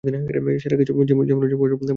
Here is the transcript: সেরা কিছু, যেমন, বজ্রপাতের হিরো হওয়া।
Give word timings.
সেরা 0.59 0.75
কিছু, 0.77 0.93
যেমন, 1.05 1.23
বজ্রপাতের 1.23 1.49
হিরো 1.61 1.75
হওয়া। 1.77 1.89